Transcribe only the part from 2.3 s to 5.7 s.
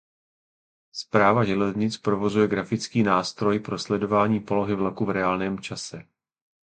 grafický nástroj pro sledování polohy vlaku v reálném